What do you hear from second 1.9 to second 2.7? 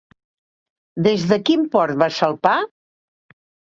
van salpar?